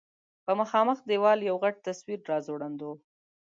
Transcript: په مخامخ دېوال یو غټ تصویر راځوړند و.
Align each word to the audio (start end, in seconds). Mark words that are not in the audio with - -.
په 0.45 0.51
مخامخ 0.59 0.97
دېوال 1.09 1.39
یو 1.49 1.55
غټ 1.63 1.75
تصویر 1.87 2.19
راځوړند 2.31 2.79
و. 2.85 2.87